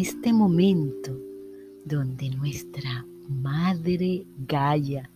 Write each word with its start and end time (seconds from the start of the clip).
este 0.00 0.32
momento 0.32 1.14
donde 1.84 2.30
nuestra 2.30 3.04
Madre 3.28 4.24
Gaia 4.48 5.10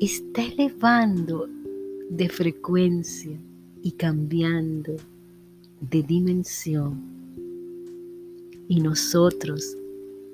está 0.00 0.42
elevando 0.42 1.48
de 2.10 2.28
frecuencia 2.28 3.38
y 3.80 3.92
cambiando 3.92 4.96
de 5.80 6.02
dimensión. 6.02 7.00
Y 8.66 8.80
nosotros 8.80 9.76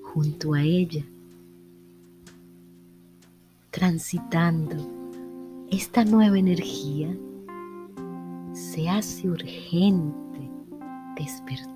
junto 0.00 0.55
a 0.55 0.62
ella 0.62 1.05
transitando 3.71 4.77
esta 5.71 6.07
nueva 6.07 6.38
energía 6.38 7.15
se 8.55 8.88
hace 8.88 9.29
urgente 9.29 10.41
despertar 11.16 11.70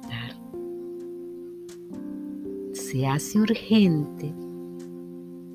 se 2.95 3.07
hace 3.09 3.41
urgente 3.41 4.33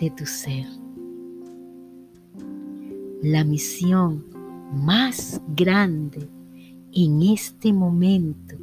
de 0.00 0.10
tu 0.12 0.24
ser. 0.24 0.64
La 3.22 3.44
misión 3.44 4.24
más 4.72 5.42
grande 5.54 6.26
en 6.94 7.20
este 7.20 7.70
momento 7.70 8.56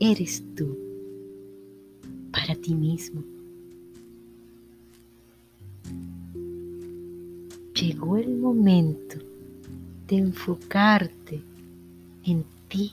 eres 0.00 0.44
tú 0.54 0.76
para 2.30 2.54
ti 2.54 2.74
mismo. 2.74 3.37
Llegó 7.80 8.16
el 8.16 8.36
momento 8.38 9.18
de 10.08 10.16
enfocarte 10.16 11.40
en 12.24 12.44
ti 12.66 12.90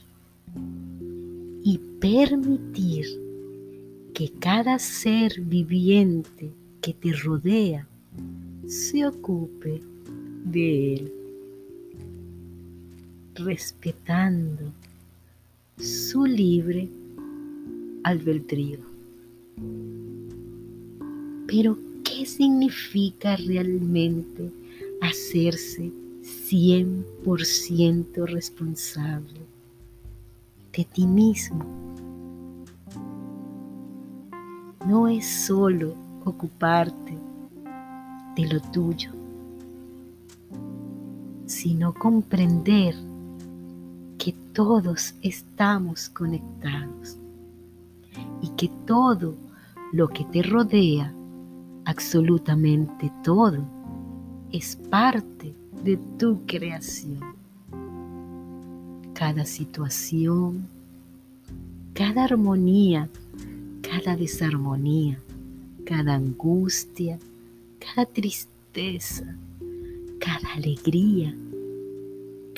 y 1.64 1.80
permitir 2.00 3.08
que 4.14 4.30
cada 4.38 4.78
ser 4.78 5.42
viviente 5.42 6.52
que 6.82 6.94
te 6.94 7.14
rodea 7.14 7.88
se 8.68 9.08
ocupe 9.08 9.82
de 10.44 10.94
él, 10.94 11.14
respetando 13.34 14.72
su 15.80 16.28
libre 16.28 16.88
albedrío. 18.04 18.82
Pero, 21.48 21.76
¿qué 22.04 22.24
significa 22.28 23.36
realmente 23.36 24.52
hacerse 25.06 25.92
100% 26.22 28.26
responsable 28.26 29.40
de 30.74 30.86
ti 30.86 31.08
mismo. 31.08 31.66
No 34.86 35.08
es 35.08 35.28
solo 35.28 35.96
ocuparte 36.26 37.18
de 38.36 38.48
lo 38.48 38.60
tuyo, 38.72 39.12
sino 41.46 41.94
comprender 41.94 42.96
que 44.18 44.34
todos 44.54 45.14
estamos 45.22 46.10
conectados 46.10 47.18
y 48.42 48.50
que 48.50 48.70
todo 48.86 49.36
lo 49.94 50.08
que 50.08 50.26
te 50.26 50.42
rodea, 50.42 51.14
absolutamente 51.86 53.12
todo, 53.24 53.64
es 54.52 54.76
parte 54.90 55.54
de 55.84 55.98
tu 56.18 56.46
creación. 56.46 57.20
Cada 59.14 59.46
situación, 59.46 60.68
cada 61.94 62.26
armonía, 62.26 63.10
cada 63.82 64.16
desarmonía, 64.16 65.20
cada 65.86 66.16
angustia, 66.16 67.20
cada 67.80 68.06
tristeza, 68.06 69.36
cada 70.20 70.54
alegría, 70.54 71.36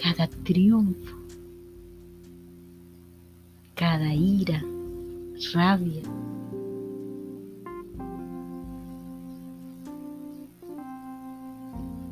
cada 0.02 0.28
triunfo, 0.28 1.16
cada 3.76 4.14
ira, 4.14 4.64
rabia, 5.54 6.02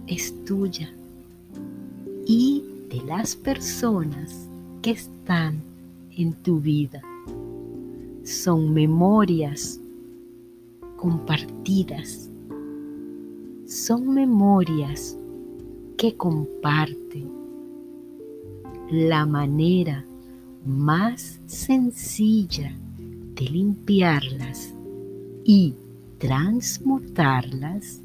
es 0.08 0.34
tuya 0.46 0.94
y 2.26 2.64
de 2.90 3.02
las 3.06 3.36
personas 3.36 4.48
que 4.82 4.92
están 4.92 5.62
en 6.12 6.34
tu 6.34 6.60
vida. 6.60 7.02
Son 8.24 8.74
memorias 8.74 9.80
compartidas. 10.98 12.30
Son 13.66 14.14
memorias 14.14 15.18
que 15.98 16.16
comparten 16.16 17.30
la 18.92 19.26
manera 19.26 20.06
más 20.66 21.40
sencilla 21.46 22.76
de 23.36 23.46
limpiarlas 23.46 24.74
y 25.44 25.74
transmutarlas 26.18 28.02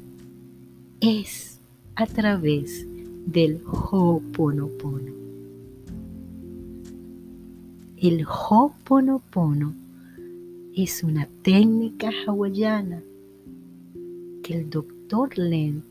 es 0.99 1.50
a 1.95 2.05
través 2.05 2.87
del 3.25 3.61
Ho'oponopono. 3.65 5.11
El 7.97 8.25
Ho'oponopono 8.25 9.73
es 10.75 11.03
una 11.03 11.27
técnica 11.41 12.09
hawaiana 12.25 13.03
que 14.41 14.55
el 14.55 14.69
doctor 14.69 15.37
Len 15.37 15.83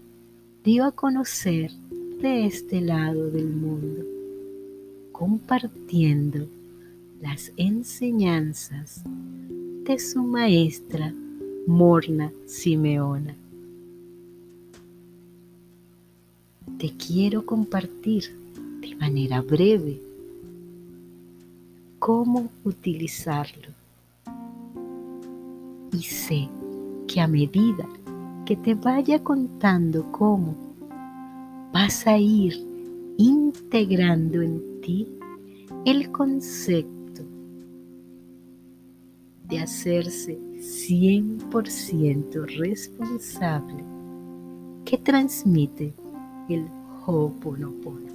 dio 0.64 0.84
a 0.84 0.92
conocer 0.92 1.70
de 2.20 2.46
este 2.46 2.80
lado 2.80 3.30
del 3.30 3.48
mundo, 3.48 4.04
compartiendo 5.12 6.48
las 7.20 7.52
enseñanzas 7.56 9.02
de 9.84 9.98
su 9.98 10.22
maestra 10.22 11.14
Morna 11.66 12.32
Simeona. 12.46 13.36
Te 16.80 16.90
quiero 16.96 17.44
compartir 17.44 18.24
de 18.80 18.96
manera 18.96 19.42
breve 19.42 20.00
cómo 21.98 22.48
utilizarlo. 22.64 23.68
Y 25.92 26.02
sé 26.02 26.48
que 27.06 27.20
a 27.20 27.28
medida 27.28 27.86
que 28.46 28.56
te 28.56 28.74
vaya 28.74 29.22
contando 29.22 30.10
cómo, 30.10 30.56
vas 31.70 32.06
a 32.06 32.16
ir 32.16 32.66
integrando 33.18 34.40
en 34.40 34.80
ti 34.80 35.06
el 35.84 36.10
concepto 36.10 37.24
de 39.46 39.58
hacerse 39.58 40.38
100% 40.56 42.56
responsable 42.56 43.84
que 44.86 44.96
transmite 44.96 45.92
el 46.54 46.66
Ho'oponopono 47.06 48.10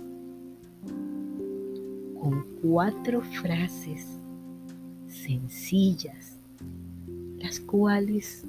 con 2.19 2.46
cuatro 2.62 3.22
frases 3.22 4.05
sencillas, 5.08 6.37
las 7.37 7.59
cuales 7.59 8.43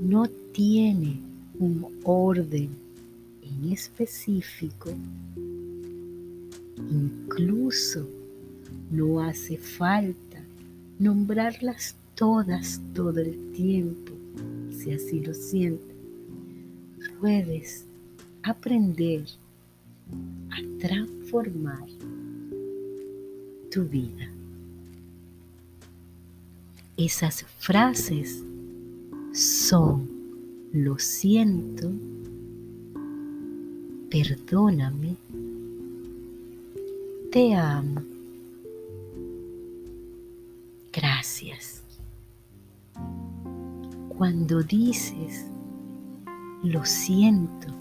no 0.00 0.26
tienen 0.52 1.20
un 1.58 1.86
orden 2.04 2.68
en 3.42 3.72
específico. 3.72 4.90
Incluso 6.90 8.06
no 8.90 9.20
hace 9.20 9.56
falta 9.56 10.42
nombrarlas 10.98 11.94
todas 12.14 12.80
todo 12.94 13.20
el 13.20 13.52
tiempo, 13.52 14.12
si 14.70 14.92
así 14.92 15.20
lo 15.20 15.32
sientes. 15.32 15.96
Puedes 17.20 17.84
aprender 18.42 19.24
a 20.50 20.78
transformar 20.80 21.86
tu 23.70 23.84
vida. 23.84 24.28
Esas 26.96 27.44
frases 27.58 28.42
son 29.32 30.08
lo 30.72 30.98
siento, 30.98 31.90
perdóname, 34.10 35.16
te 37.32 37.54
amo, 37.54 38.02
gracias. 40.92 41.82
Cuando 44.08 44.62
dices 44.62 45.46
lo 46.62 46.84
siento 46.84 47.79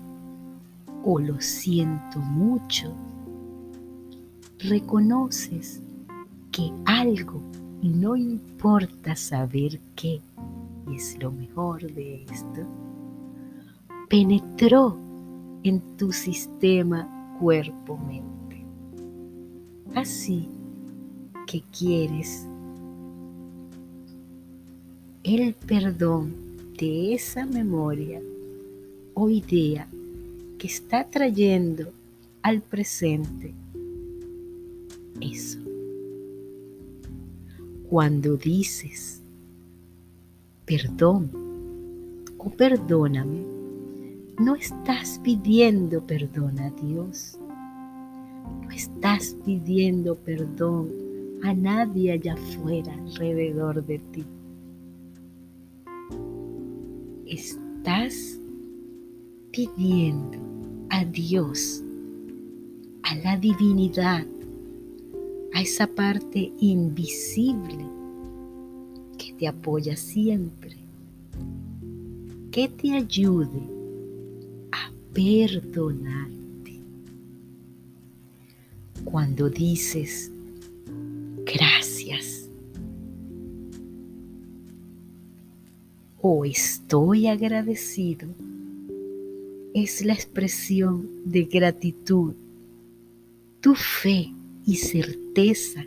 o 1.03 1.19
lo 1.19 1.39
siento 1.39 2.19
mucho, 2.19 2.93
reconoces 4.59 5.81
que 6.51 6.71
algo, 6.85 7.41
no 7.81 8.15
importa 8.15 9.15
saber 9.15 9.79
qué 9.95 10.21
es 10.93 11.17
lo 11.21 11.31
mejor 11.31 11.81
de 11.93 12.23
esto, 12.23 12.65
penetró 14.09 14.97
en 15.63 15.81
tu 15.97 16.11
sistema 16.11 17.37
cuerpo-mente. 17.39 18.65
Así 19.95 20.49
que 21.47 21.63
quieres 21.77 22.45
el 25.23 25.53
perdón 25.53 26.33
de 26.77 27.13
esa 27.13 27.45
memoria 27.45 28.21
o 29.13 29.29
idea 29.29 29.87
que 30.59 30.67
está 30.67 31.09
trayendo 31.09 31.93
al 32.43 32.61
presente 32.61 33.53
eso. 35.21 35.59
Cuando 37.89 38.35
dices 38.35 39.23
perdón 40.65 41.31
o 42.37 42.49
perdóname, 42.51 43.43
no 44.39 44.55
estás 44.55 45.19
pidiendo 45.23 46.05
perdón 46.05 46.59
a 46.59 46.69
Dios. 46.71 47.39
No 48.61 48.69
estás 48.69 49.35
pidiendo 49.45 50.15
perdón 50.15 50.89
a 51.41 51.53
nadie 51.53 52.11
allá 52.11 52.33
afuera, 52.33 52.93
alrededor 52.93 53.83
de 53.85 53.99
ti. 53.99 54.25
Estás 57.25 58.39
pidiendo 59.51 60.48
a 60.99 61.05
Dios, 61.05 61.81
a 63.03 63.15
la 63.15 63.37
divinidad, 63.37 64.27
a 65.53 65.61
esa 65.61 65.87
parte 65.87 66.51
invisible 66.59 67.85
que 69.17 69.31
te 69.31 69.47
apoya 69.47 69.95
siempre, 69.95 70.75
que 72.51 72.67
te 72.67 72.91
ayude 72.91 73.61
a 74.73 74.91
perdonarte. 75.13 76.81
Cuando 79.05 79.49
dices 79.49 80.29
gracias 81.45 82.49
o 86.21 86.43
estoy 86.43 87.27
agradecido, 87.27 88.27
es 89.83 90.03
la 90.03 90.13
expresión 90.13 91.09
de 91.25 91.43
gratitud, 91.43 92.33
tu 93.61 93.75
fe 93.75 94.33
y 94.65 94.75
certeza 94.75 95.85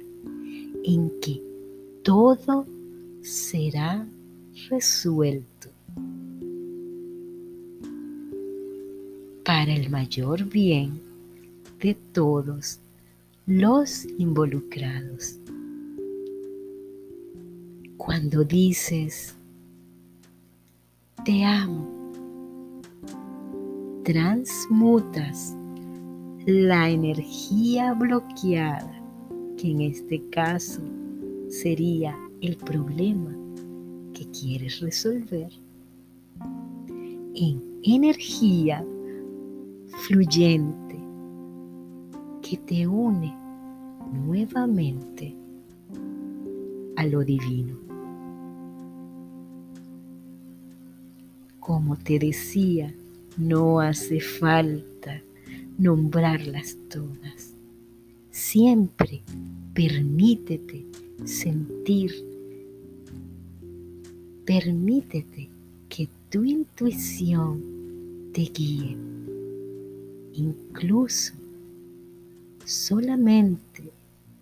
en 0.84 1.10
que 1.20 1.42
todo 2.02 2.66
será 3.22 4.06
resuelto 4.70 5.68
para 9.44 9.74
el 9.74 9.90
mayor 9.90 10.44
bien 10.44 11.00
de 11.80 11.94
todos 12.12 12.78
los 13.46 14.06
involucrados. 14.18 15.36
Cuando 17.96 18.42
dices, 18.44 19.34
te 21.24 21.44
amo, 21.44 22.01
transmutas 24.04 25.54
la 26.46 26.90
energía 26.90 27.94
bloqueada, 27.94 28.92
que 29.56 29.70
en 29.70 29.80
este 29.82 30.20
caso 30.30 30.80
sería 31.48 32.16
el 32.40 32.56
problema 32.56 33.30
que 34.12 34.26
quieres 34.30 34.80
resolver, 34.80 35.52
en 37.34 37.62
energía 37.84 38.84
fluyente 39.86 40.98
que 42.42 42.56
te 42.56 42.86
une 42.88 43.32
nuevamente 44.26 45.36
a 46.96 47.06
lo 47.06 47.22
divino. 47.22 47.76
Como 51.60 51.96
te 51.96 52.18
decía, 52.18 52.92
no 53.36 53.80
hace 53.80 54.20
falta 54.20 55.22
nombrarlas 55.78 56.76
todas. 56.88 57.54
Siempre 58.30 59.22
permítete 59.74 60.84
sentir, 61.24 62.12
permítete 64.44 65.48
que 65.88 66.08
tu 66.30 66.44
intuición 66.44 67.62
te 68.32 68.42
guíe, 68.42 68.96
incluso 70.34 71.34
solamente 72.64 73.90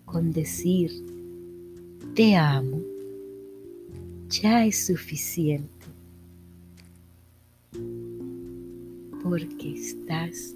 con 0.05 0.31
decir 0.31 0.91
te 2.15 2.35
amo, 2.35 2.81
ya 4.29 4.65
es 4.65 4.85
suficiente 4.85 5.80
porque 9.31 9.75
estás 9.75 10.53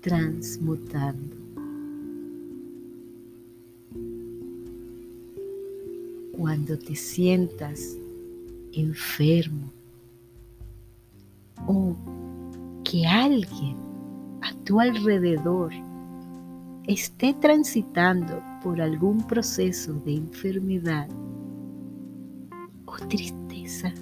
transmutando. 0.00 1.36
Cuando 6.32 6.78
te 6.78 6.96
sientas 6.96 7.98
enfermo 8.72 9.70
o 11.66 11.94
que 12.82 13.06
alguien 13.06 13.76
a 14.40 14.54
tu 14.64 14.80
alrededor 14.80 15.70
esté 16.86 17.34
transitando 17.34 18.42
por 18.62 18.80
algún 18.80 19.18
proceso 19.26 19.92
de 20.06 20.14
enfermedad 20.14 21.10
o 22.86 22.96
tristeza, 23.06 23.92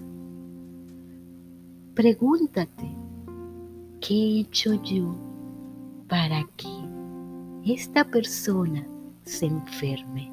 pregúntate, 1.92 2.99
¿qué 4.10 4.16
he 4.16 4.40
hecho 4.40 4.74
yo 4.82 5.14
para 6.08 6.42
que 6.56 6.68
esta 7.64 8.02
persona 8.02 8.84
se 9.22 9.46
enferme. 9.46 10.32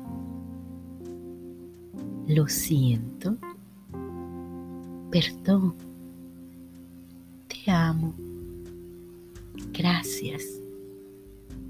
Lo 2.27 2.47
siento. 2.47 3.37
Perdón. 5.11 5.75
Te 7.47 7.69
amo. 7.69 8.15
Gracias. 9.73 10.43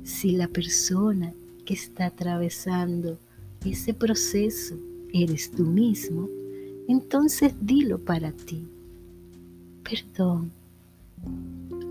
Si 0.06 0.32
la 0.32 0.48
persona 0.48 1.34
que 1.66 1.74
está 1.74 2.06
atravesando 2.06 3.18
ese 3.66 3.94
proceso 3.94 4.78
eres 5.12 5.52
tú 5.52 5.66
mismo, 5.66 6.30
entonces 6.88 7.54
dilo 7.60 8.00
para 8.00 8.32
ti. 8.32 8.66
Perdón. 9.84 10.54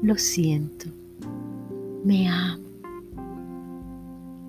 Lo 0.03 0.17
siento 0.17 0.87
me 2.07 2.29
amo. 2.29 2.62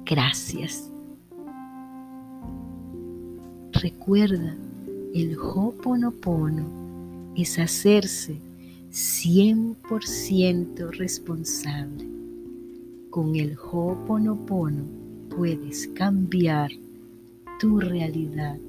Gracias. 0.06 0.92
Recuerda, 3.72 4.56
el 5.16 5.36
Ho'oponopono 5.36 6.68
es 7.36 7.58
hacerse 7.58 8.40
100% 8.92 10.92
responsable. 10.92 12.08
Con 13.10 13.36
el 13.36 13.58
Ho'oponopono 13.58 14.84
puedes 15.36 15.88
cambiar 15.96 16.70
tu 17.60 17.80
realidad, 17.80 18.60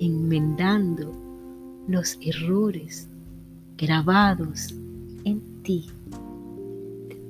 enmendando 0.00 1.12
los 1.86 2.18
errores 2.22 3.10
grabados 3.78 4.74
en 5.24 5.40
ti 5.62 5.86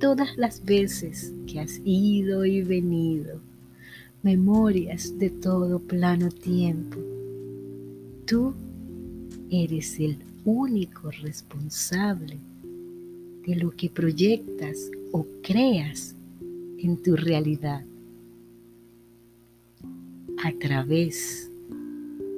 todas 0.00 0.36
las 0.36 0.64
veces 0.64 1.32
que 1.46 1.60
has 1.60 1.80
ido 1.84 2.44
y 2.44 2.62
venido, 2.62 3.40
memorias 4.22 5.18
de 5.18 5.30
todo 5.30 5.78
plano 5.78 6.30
tiempo. 6.30 6.98
Tú 8.26 8.54
eres 9.50 9.98
el 9.98 10.16
único 10.44 11.10
responsable 11.10 12.38
de 13.46 13.56
lo 13.56 13.70
que 13.70 13.90
proyectas 13.90 14.90
o 15.12 15.26
creas 15.42 16.14
en 16.78 16.96
tu 17.02 17.16
realidad 17.16 17.84
a 20.44 20.52
través 20.58 21.50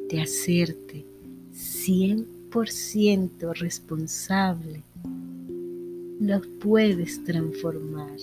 de 0.09 0.23
hacerte 0.23 1.05
100% 1.52 2.39
100% 2.50 3.54
responsable, 3.54 4.83
los 6.21 6.47
puedes 6.61 7.23
transformar, 7.25 8.19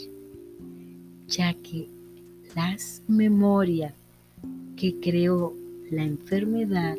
ya 1.28 1.54
que 1.54 1.88
las 2.56 3.02
memorias 3.08 3.94
que 4.76 5.00
creó 5.00 5.54
la 5.90 6.04
enfermedad 6.04 6.98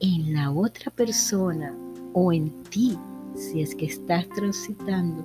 en 0.00 0.34
la 0.34 0.50
otra 0.50 0.90
persona 0.90 1.74
o 2.12 2.32
en 2.32 2.50
ti, 2.64 2.96
si 3.34 3.62
es 3.62 3.74
que 3.74 3.86
estás 3.86 4.28
transitando 4.28 5.24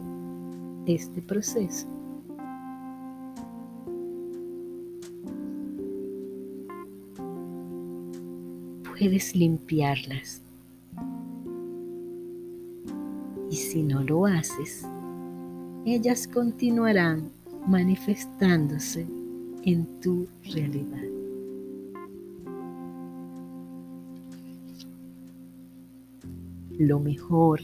este 0.88 1.22
proceso, 1.22 1.88
puedes 9.00 9.34
limpiarlas. 9.34 10.42
Y 13.50 13.56
si 13.56 13.82
no 13.82 14.04
lo 14.04 14.26
haces, 14.26 14.86
ellas 15.86 16.28
continuarán 16.28 17.32
manifestándose 17.66 19.08
en 19.64 19.86
tu 20.02 20.28
realidad. 20.54 21.04
Lo 26.78 27.00
mejor 27.00 27.62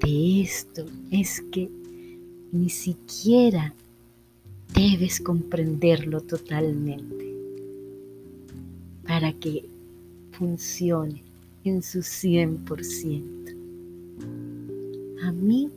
de 0.00 0.42
esto 0.42 0.86
es 1.10 1.42
que 1.52 1.68
ni 2.52 2.70
siquiera 2.70 3.74
debes 4.74 5.20
comprenderlo 5.20 6.20
totalmente 6.22 7.34
para 9.06 9.32
que 9.34 9.73
funcione 10.38 11.22
en 11.64 11.82
su 11.82 11.98
100%. 12.00 13.56
A 15.22 15.32
mí 15.32 15.70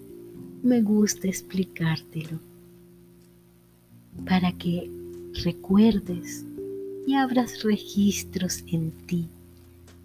me 0.64 0.82
gusta 0.82 1.28
explicártelo 1.28 2.40
para 4.28 4.52
que 4.52 4.90
recuerdes 5.44 6.46
y 7.06 7.14
abras 7.16 7.64
registros 7.64 8.64
en 8.68 8.92
ti 9.06 9.30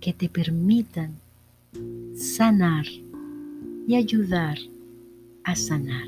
que 0.00 0.12
te 0.12 0.28
permitan 0.28 1.14
sanar 2.14 2.86
y 3.88 3.96
ayudar 3.96 4.58
a 5.44 5.56
sanar. 5.56 6.06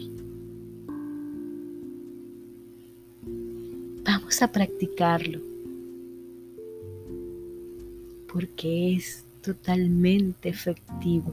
Vamos 4.04 4.42
a 4.42 4.52
practicarlo 4.52 5.53
porque 8.34 8.96
es 8.96 9.24
totalmente 9.42 10.48
efectivo. 10.48 11.32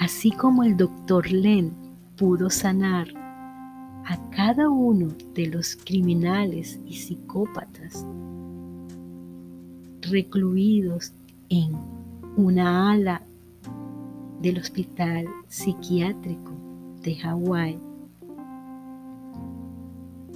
Así 0.00 0.30
como 0.32 0.64
el 0.64 0.76
doctor 0.76 1.32
Len 1.32 1.72
pudo 2.18 2.50
sanar 2.50 3.08
a 4.04 4.30
cada 4.30 4.68
uno 4.68 5.08
de 5.34 5.46
los 5.46 5.76
criminales 5.76 6.78
y 6.84 6.94
psicópatas 6.94 8.04
recluidos 10.02 11.14
en 11.48 11.72
una 12.36 12.92
ala 12.92 13.22
del 14.42 14.58
hospital 14.58 15.26
psiquiátrico 15.48 16.52
de 17.02 17.14
Hawái 17.16 17.78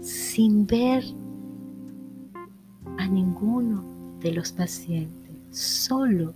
sin 0.00 0.66
ver 0.66 1.04
ninguno 3.40 3.82
de 4.20 4.32
los 4.32 4.52
pacientes, 4.52 5.30
solo 5.50 6.34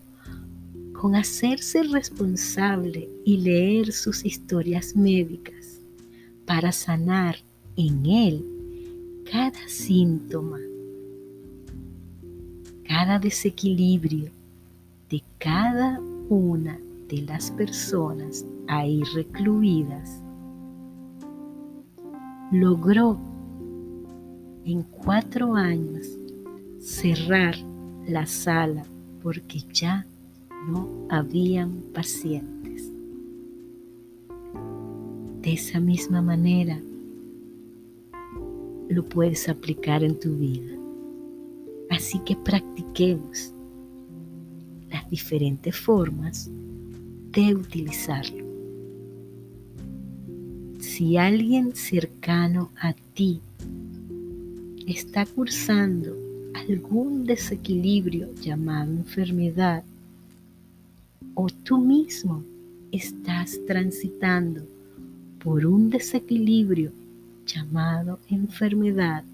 con 0.92 1.14
hacerse 1.14 1.82
responsable 1.82 3.08
y 3.24 3.36
leer 3.38 3.92
sus 3.92 4.24
historias 4.24 4.96
médicas 4.96 5.80
para 6.46 6.72
sanar 6.72 7.36
en 7.76 8.06
él 8.06 8.44
cada 9.30 9.68
síntoma, 9.68 10.58
cada 12.86 13.18
desequilibrio 13.18 14.30
de 15.10 15.22
cada 15.38 16.00
una 16.28 16.78
de 17.08 17.22
las 17.22 17.50
personas 17.50 18.46
ahí 18.66 19.02
recluidas, 19.14 20.22
logró 22.50 23.18
en 24.64 24.82
cuatro 24.82 25.54
años 25.54 26.18
cerrar 26.84 27.56
la 28.06 28.26
sala 28.26 28.84
porque 29.22 29.60
ya 29.72 30.06
no 30.68 31.06
habían 31.08 31.80
pacientes. 31.94 32.90
De 35.40 35.54
esa 35.54 35.80
misma 35.80 36.20
manera 36.20 36.78
lo 38.90 39.02
puedes 39.02 39.48
aplicar 39.48 40.04
en 40.04 40.18
tu 40.18 40.36
vida. 40.36 40.76
Así 41.88 42.18
que 42.18 42.36
practiquemos 42.36 43.54
las 44.90 45.08
diferentes 45.08 45.74
formas 45.74 46.50
de 47.30 47.54
utilizarlo. 47.54 48.44
Si 50.80 51.16
alguien 51.16 51.74
cercano 51.74 52.70
a 52.76 52.92
ti 52.92 53.40
está 54.86 55.24
cursando 55.24 56.23
algún 56.54 57.24
desequilibrio 57.24 58.32
llamado 58.34 58.92
enfermedad 58.92 59.84
o 61.34 61.46
tú 61.48 61.78
mismo 61.78 62.44
estás 62.92 63.58
transitando 63.66 64.62
por 65.42 65.66
un 65.66 65.90
desequilibrio 65.90 66.92
llamado 67.44 68.18
enfermedad, 68.30 69.24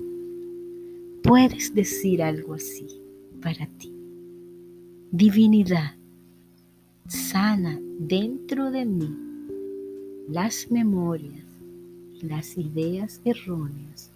puedes 1.22 1.74
decir 1.74 2.22
algo 2.22 2.54
así 2.54 2.86
para 3.42 3.66
ti. 3.78 3.92
Divinidad, 5.12 5.94
sana 7.06 7.78
dentro 7.98 8.70
de 8.70 8.84
mí 8.86 9.16
las 10.28 10.70
memorias 10.70 11.44
y 12.14 12.26
las 12.26 12.56
ideas 12.56 13.20
erróneas 13.24 14.10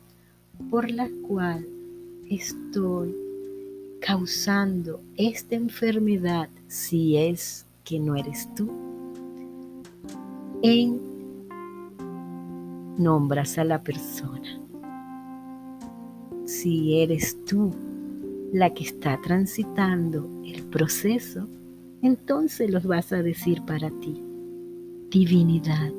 por 0.71 0.91
las 0.91 1.11
cuales 1.27 1.74
estoy 2.31 3.15
causando 4.01 5.01
esta 5.17 5.55
enfermedad 5.55 6.49
si 6.67 7.17
es 7.17 7.67
que 7.85 7.99
no 7.99 8.17
eres 8.17 8.49
tú? 8.55 8.71
En 10.63 11.01
nombras 12.99 13.59
a 13.59 13.65
la 13.65 13.83
persona. 13.83 14.61
Si 16.45 17.01
eres 17.01 17.37
tú 17.45 17.71
la 18.53 18.73
que 18.73 18.85
está 18.85 19.21
transitando 19.21 20.29
el 20.45 20.63
proceso, 20.65 21.49
entonces 22.03 22.71
los 22.71 22.85
vas 22.87 23.13
a 23.13 23.23
decir 23.23 23.63
para 23.63 23.91
ti. 24.01 24.23
Divinidad, 25.11 25.93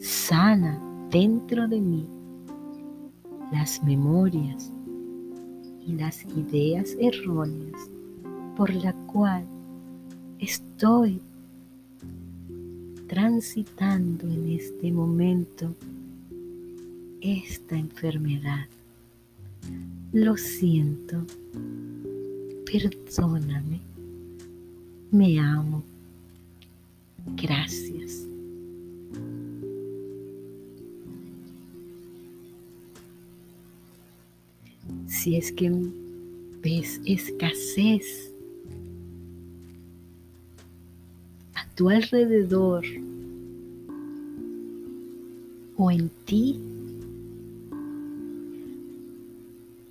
sana 0.00 0.82
dentro 1.10 1.66
de 1.68 1.80
mí 1.80 2.06
las 3.52 3.82
memorias 3.82 4.72
y 5.88 5.92
las 5.92 6.24
ideas 6.36 6.94
erróneas 7.00 7.90
por 8.56 8.72
la 8.74 8.92
cual 9.06 9.44
estoy 10.38 11.20
transitando 13.06 14.28
en 14.28 14.50
este 14.50 14.92
momento 14.92 15.74
esta 17.22 17.76
enfermedad. 17.78 18.66
Lo 20.12 20.36
siento, 20.36 21.24
perdóname, 22.66 23.80
me 25.10 25.40
amo. 25.40 25.82
Gracias. 27.34 28.26
Si 35.18 35.36
es 35.36 35.50
que 35.50 35.68
ves 36.62 37.00
escasez. 37.04 38.32
A 41.54 41.66
tu 41.74 41.90
alrededor 41.90 42.84
o 45.76 45.90
en 45.90 46.08
ti, 46.24 46.60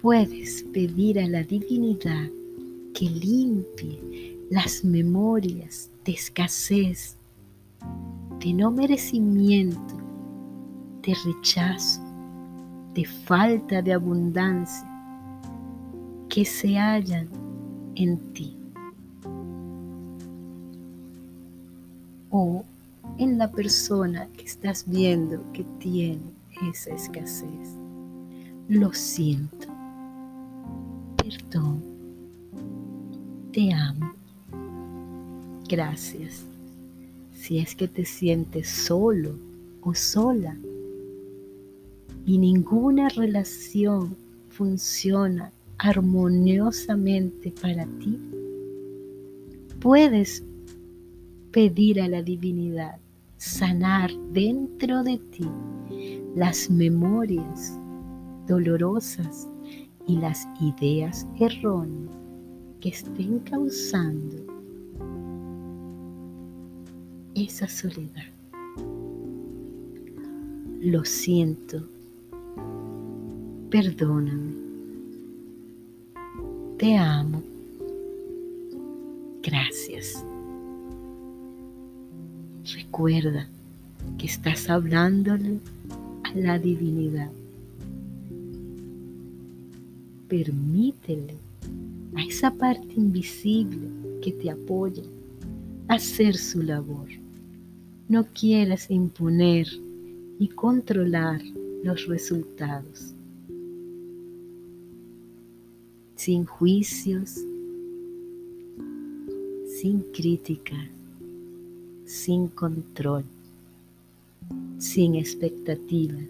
puedes 0.02 0.64
pedir 0.72 1.20
a 1.20 1.28
la 1.28 1.44
divinidad 1.44 2.30
que 2.94 3.10
limpie 3.10 4.38
las 4.50 4.86
memorias 4.86 5.90
de 6.06 6.14
escasez, 6.14 7.18
de 8.40 8.54
no 8.54 8.72
merecimiento, 8.72 9.94
de 11.06 11.14
rechazo, 11.26 12.02
de 12.94 13.04
falta 13.04 13.82
de 13.82 13.92
abundancia 13.92 14.97
que 16.38 16.46
se 16.46 16.78
hallan 16.78 17.28
en 17.96 18.20
ti 18.34 18.56
o 22.30 22.64
en 23.18 23.40
la 23.40 23.52
persona 23.52 24.28
que 24.38 24.46
estás 24.46 24.88
viendo 24.88 25.42
que 25.52 25.66
tiene 25.80 26.22
esa 26.72 26.92
escasez. 26.92 27.76
Lo 28.68 28.94
siento. 28.94 29.68
Perdón. 31.18 31.82
Te 33.52 33.74
amo. 33.74 34.14
Gracias. 35.68 36.44
Si 37.34 37.58
es 37.58 37.74
que 37.74 37.88
te 37.88 38.06
sientes 38.06 38.70
solo 38.70 39.32
o 39.82 39.96
sola 39.96 40.56
y 42.28 42.38
ninguna 42.38 43.10
relación 43.10 44.16
funciona 44.50 45.52
armoniosamente 45.80 47.54
para 47.62 47.86
ti, 48.00 48.20
puedes 49.80 50.44
pedir 51.52 52.02
a 52.02 52.08
la 52.08 52.22
divinidad 52.22 53.00
sanar 53.38 54.12
dentro 54.32 55.04
de 55.04 55.18
ti 55.18 55.50
las 56.36 56.70
memorias 56.70 57.80
dolorosas 58.48 59.48
y 60.08 60.18
las 60.18 60.48
ideas 60.62 61.28
erróneas 61.40 62.16
que 62.80 62.90
estén 62.90 63.40
causando 63.40 64.38
esa 67.36 67.68
soledad. 67.68 68.32
Lo 70.80 71.04
siento, 71.06 71.88
perdóname, 73.70 74.67
te 76.78 76.96
amo, 76.96 77.42
gracias. 79.42 80.24
Recuerda 82.76 83.48
que 84.20 84.28
estás 84.28 84.70
hablándole 84.70 85.60
a 86.24 86.36
la 86.36 86.60
divinidad. 86.60 87.32
Permítele 90.28 91.36
a 92.16 92.24
esa 92.24 92.52
parte 92.52 92.94
invisible 92.96 93.90
que 94.22 94.34
te 94.34 94.52
apoya 94.52 95.04
hacer 95.88 96.36
su 96.36 96.62
labor. 96.62 97.08
No 98.08 98.26
quieras 98.26 98.92
imponer 98.92 99.68
y 100.38 100.48
controlar 100.50 101.42
los 101.84 102.06
resultados. 102.06 103.17
Sin 106.18 106.46
juicios, 106.46 107.40
sin 109.80 110.02
críticas 110.14 110.98
sin 112.08 112.48
control, 112.48 113.26
sin 114.78 115.16
expectativas, 115.16 116.24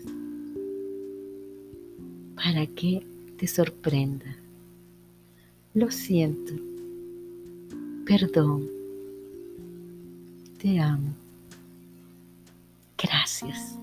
para 2.35 2.65
que 2.65 3.05
te 3.37 3.47
sorprenda. 3.47 4.35
Lo 5.75 5.91
siento, 5.91 6.53
perdón, 8.07 8.67
te 10.57 10.79
amo, 10.79 11.13
gracias. 12.97 13.77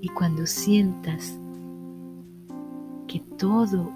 Y 0.00 0.08
cuando 0.08 0.46
sientas 0.46 1.38
que 3.12 3.20
todo 3.36 3.92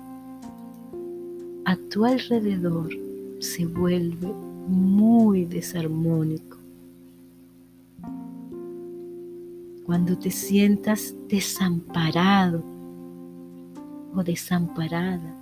a 1.65 1.75
tu 1.91 2.05
alrededor 2.05 2.91
se 3.39 3.65
vuelve 3.65 4.31
muy 4.69 5.47
desarmónico. 5.47 6.59
Cuando 9.87 10.19
te 10.19 10.31
sientas 10.31 11.15
desamparado 11.29 12.63
o 14.15 14.23
desamparada, 14.23 15.35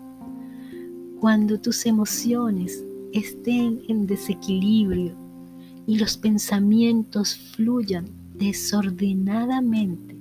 cuando 1.18 1.60
tus 1.60 1.84
emociones 1.84 2.84
estén 3.12 3.82
en 3.88 4.06
desequilibrio 4.06 5.16
y 5.84 5.98
los 5.98 6.16
pensamientos 6.16 7.37
fluyan 7.56 8.04
desordenadamente, 8.34 10.16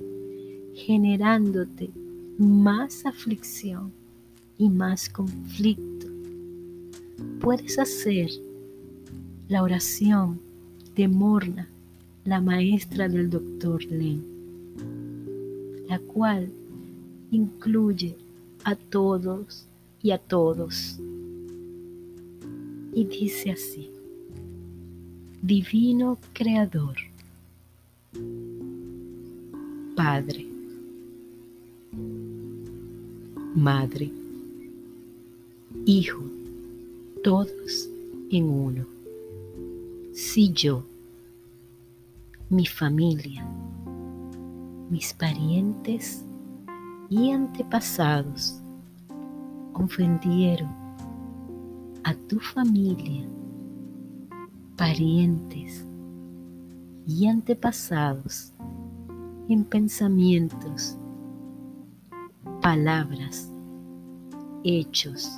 generándote 0.74 1.92
más 2.38 3.06
aflicción 3.06 3.92
y 4.58 4.70
más 4.70 5.10
conflicto, 5.10 6.08
puedes 7.40 7.78
hacer 7.78 8.30
la 9.48 9.62
oración 9.64 10.40
de 10.96 11.08
Morna, 11.08 11.70
la 12.26 12.42
maestra 12.42 13.08
del 13.08 13.30
doctor 13.30 13.84
Len, 13.86 14.24
la 15.88 16.00
cual 16.00 16.50
incluye 17.32 18.16
a 18.64 18.76
todos 18.76 19.68
y 20.02 20.12
a 20.12 20.18
todos. 20.18 21.00
Y 22.94 23.06
dice 23.06 23.52
así, 23.52 23.90
Divino 25.42 26.20
Creador, 26.34 26.96
Padre, 29.96 30.53
Madre, 33.56 34.12
Hijo, 35.86 36.24
todos 37.24 37.88
en 38.32 38.50
uno. 38.50 38.86
Si 40.12 40.52
yo, 40.52 40.84
mi 42.50 42.66
familia, 42.66 43.46
mis 44.90 45.14
parientes 45.14 46.26
y 47.12 47.30
antepasados 47.30 48.60
ofendieron 49.74 50.70
a 52.04 52.16
tu 52.28 52.40
familia, 52.40 53.28
parientes 54.78 55.86
y 57.06 57.28
antepasados 57.28 58.52
en 59.48 59.64
pensamientos, 59.64 60.98
palabras, 62.64 63.52
hechos 64.64 65.30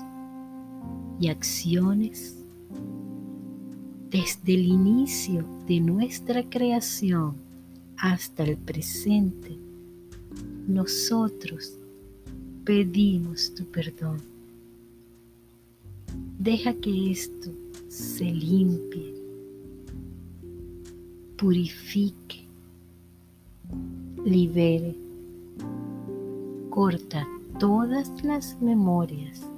y 1.20 1.28
acciones, 1.30 2.38
desde 4.12 4.54
el 4.54 4.68
inicio 4.68 5.44
de 5.68 5.80
nuestra 5.80 6.48
creación 6.48 7.34
hasta 7.98 8.44
el 8.44 8.58
presente, 8.58 9.58
nosotros 10.68 11.74
pedimos 12.64 13.56
tu 13.56 13.66
perdón. 13.66 14.22
Deja 16.38 16.76
que 16.76 17.10
esto 17.10 17.50
se 17.88 18.26
limpie, 18.26 19.16
purifique, 21.38 22.46
libere, 24.24 25.05
corta 26.76 27.26
todas 27.58 28.12
las 28.26 28.62
memorias, 28.62 29.50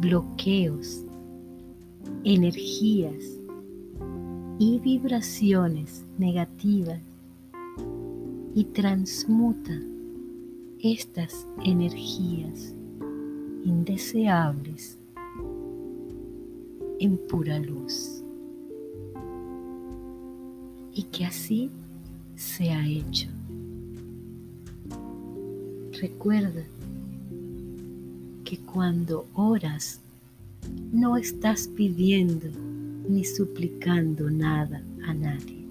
bloqueos 0.00 1.04
energías 2.22 3.24
y 4.60 4.78
vibraciones 4.78 6.06
negativas 6.16 7.00
y 8.54 8.66
transmuta 8.66 9.76
estas 10.78 11.48
energías 11.64 12.76
indeseables 13.64 14.96
en 17.00 17.18
pura 17.28 17.58
luz. 17.58 18.22
Y 20.92 21.02
que 21.02 21.24
así 21.26 21.68
se 22.36 22.70
ha 22.70 22.86
hecho. 22.86 23.28
Recuerda 26.00 26.62
que 28.44 28.56
cuando 28.58 29.26
oras 29.34 30.00
no 30.92 31.16
estás 31.16 31.66
pidiendo 31.66 32.46
ni 33.08 33.24
suplicando 33.24 34.30
nada 34.30 34.80
a 35.04 35.12
nadie. 35.12 35.64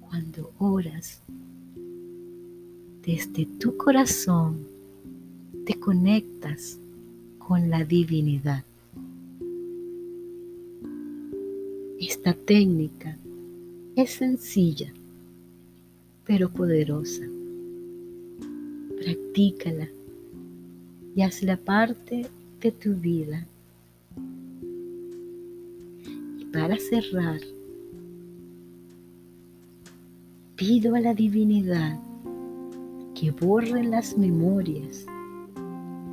Cuando 0.00 0.52
oras 0.58 1.20
desde 3.04 3.46
tu 3.58 3.76
corazón, 3.76 4.58
te 5.66 5.74
conectas 5.80 6.78
con 7.38 7.70
la 7.70 7.84
divinidad. 7.84 8.62
Esta 11.98 12.34
técnica 12.34 13.18
es 13.96 14.10
sencilla, 14.10 14.92
pero 16.24 16.48
poderosa. 16.50 17.31
Practícala 19.02 19.88
y 21.16 21.22
hazla 21.22 21.56
parte 21.56 22.24
de 22.60 22.70
tu 22.70 22.94
vida. 22.94 23.44
Y 26.38 26.44
para 26.52 26.76
cerrar, 26.78 27.40
pido 30.54 30.94
a 30.94 31.00
la 31.00 31.14
divinidad 31.14 31.98
que 33.16 33.32
borre 33.32 33.82
las 33.82 34.16
memorias, 34.16 35.04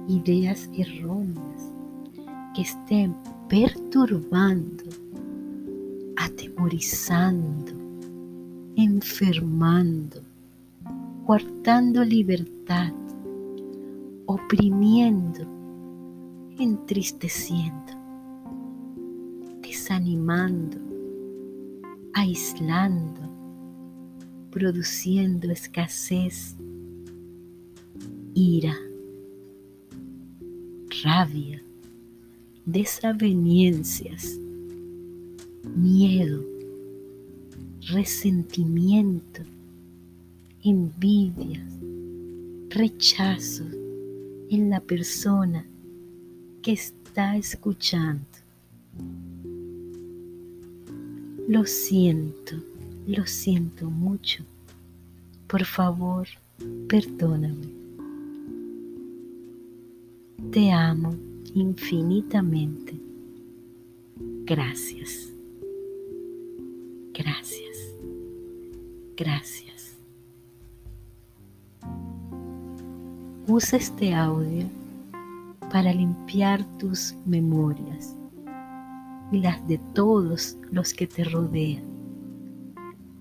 ideas 0.07 0.67
erróneas 0.75 1.71
que 2.55 2.63
estén 2.63 3.15
perturbando, 3.47 4.85
atemorizando, 6.17 7.71
enfermando, 8.75 10.23
guardando 11.29 12.03
libertad, 12.03 12.91
oprimiendo, 14.25 15.45
entristeciendo, 16.57 17.93
desanimando, 19.61 20.79
aislando, 22.15 23.21
produciendo 24.49 25.51
escasez, 25.51 26.57
ira, 28.33 28.75
rabia, 31.03 31.63
desavenencias, 32.65 34.35
miedo, 35.75 36.43
resentimiento, 37.81 39.43
envidias, 40.63 41.73
rechazo 42.69 43.63
en 44.49 44.69
la 44.69 44.79
persona 44.79 45.65
que 46.61 46.73
está 46.73 47.37
escuchando. 47.37 48.25
Lo 51.47 51.65
siento, 51.65 52.55
lo 53.07 53.25
siento 53.25 53.89
mucho. 53.89 54.43
Por 55.47 55.65
favor, 55.65 56.27
perdóname. 56.87 57.67
Te 60.51 60.71
amo 60.71 61.15
infinitamente. 61.53 62.93
Gracias. 64.45 65.29
Gracias. 67.13 67.77
Gracias. 69.15 69.78
Usa 73.61 73.75
este 73.75 74.13
audio 74.13 74.67
para 75.69 75.91
limpiar 75.93 76.63
tus 76.77 77.13
memorias 77.25 78.15
y 79.33 79.39
las 79.39 79.67
de 79.67 79.77
todos 79.93 80.55
los 80.71 80.93
que 80.93 81.05
te 81.05 81.25
rodean, 81.25 81.83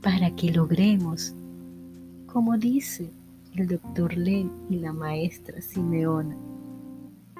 para 0.01 0.31
que 0.37 0.53
logremos, 0.53 1.35
como 2.27 2.57
dice 2.57 3.11
el 3.57 3.67
doctor 3.67 4.17
Len 4.17 4.49
y 4.71 4.77
la 4.77 4.93
maestra 4.93 5.61
Simeona, 5.61 6.37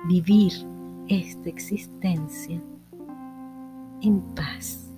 vivir 0.09 0.55
esta 1.07 1.49
existencia 1.51 2.61
en 4.03 4.21
paz. 4.35 4.91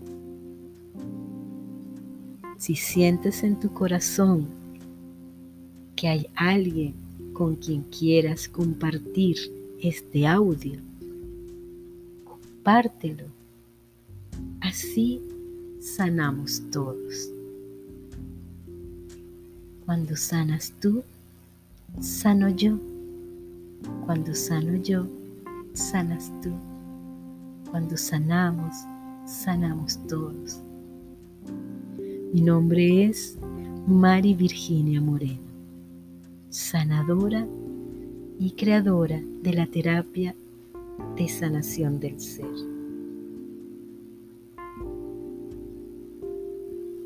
Si 2.56 2.74
sientes 2.74 3.42
en 3.42 3.60
tu 3.60 3.70
corazón 3.74 4.48
que 5.96 6.08
hay 6.08 6.26
alguien 6.34 7.09
con 7.40 7.56
quien 7.56 7.84
quieras 7.84 8.46
compartir 8.46 9.34
este 9.80 10.26
audio, 10.26 10.78
compártelo. 12.22 13.24
Así 14.60 15.22
sanamos 15.80 16.62
todos. 16.70 17.30
Cuando 19.86 20.16
sanas 20.16 20.70
tú, 20.82 21.02
sano 21.98 22.50
yo. 22.50 22.78
Cuando 24.04 24.34
sano 24.34 24.76
yo, 24.76 25.06
sanas 25.72 26.30
tú. 26.42 26.50
Cuando 27.70 27.96
sanamos, 27.96 28.74
sanamos 29.24 29.98
todos. 30.08 30.58
Mi 32.34 32.42
nombre 32.42 33.06
es 33.06 33.38
Mari 33.86 34.34
Virginia 34.34 35.00
Moreno, 35.00 35.49
sanadora 36.50 37.46
y 38.40 38.50
creadora 38.52 39.22
de 39.42 39.52
la 39.54 39.66
terapia 39.66 40.34
de 41.16 41.28
sanación 41.28 42.00
del 42.00 42.20
ser. 42.20 42.50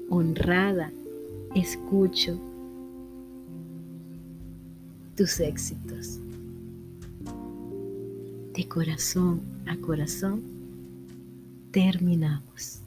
Honrada, 0.08 0.90
escucho 1.54 2.40
tus 5.16 5.38
éxitos. 5.40 6.20
De 8.54 8.66
corazón 8.68 9.42
a 9.66 9.76
corazón 9.76 10.42
terminamos. 11.70 12.83